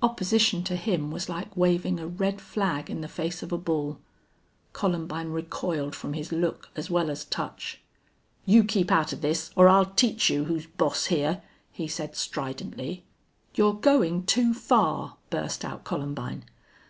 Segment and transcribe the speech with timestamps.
[0.00, 4.00] Opposition to him was like waving a red flag in the face of a bull.
[4.72, 7.78] Columbine recoiled from his look as well as touch.
[8.46, 13.04] "You keep out of this or I'll teach you who's boss here," he said, stridently.
[13.56, 16.46] "You're going too far!" burst out Columbine.